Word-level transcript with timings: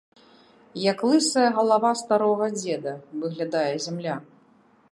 Як 0.91 1.01
лысая 1.09 1.49
галава 1.57 1.91
старога 2.01 2.45
дзеда, 2.57 2.93
выглядае 3.25 3.69
зямля. 3.87 4.15